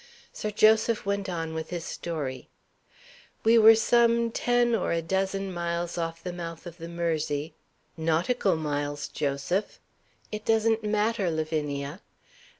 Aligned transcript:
Sir 0.33 0.49
Joseph 0.49 1.05
went 1.05 1.29
on 1.29 1.53
with 1.53 1.69
his 1.69 1.85
story: 1.85 2.49
"We 3.43 3.59
were 3.59 3.75
some 3.75 4.31
ten 4.31 4.73
or 4.73 4.91
a 4.91 4.99
dozen 5.03 5.53
miles 5.53 5.95
off 5.95 6.23
the 6.23 6.33
mouth 6.33 6.65
of 6.65 6.77
the 6.79 6.89
Mersey" 6.89 7.53
"Nautical 7.97 8.55
miles, 8.55 9.07
Joseph." 9.07 9.79
"It 10.31 10.43
doesn't 10.43 10.83
matter, 10.83 11.29
Lavinia." 11.29 12.01